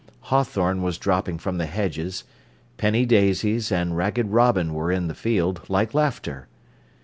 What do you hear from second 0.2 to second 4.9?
Hawthorn was dropping from the hedges; penny daisies and ragged robin